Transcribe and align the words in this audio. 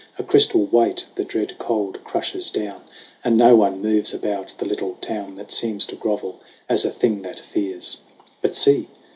A 0.17 0.23
crystal 0.23 0.65
weight 0.65 1.05
the 1.13 1.23
dread 1.23 1.55
cold 1.59 2.03
crushes 2.03 2.49
down 2.49 2.81
And 3.23 3.37
no 3.37 3.55
one 3.55 3.83
moves 3.83 4.15
about 4.15 4.51
the 4.57 4.65
little 4.65 4.93
town 4.95 5.35
That 5.35 5.51
seems 5.51 5.85
to 5.85 5.95
grovel 5.95 6.39
as 6.67 6.83
a 6.83 6.89
thing 6.89 7.21
that 7.21 7.41
fears.. 7.41 7.97
But 8.41 8.55
see 8.55 8.87